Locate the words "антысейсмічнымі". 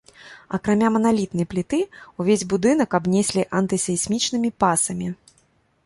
3.61-4.49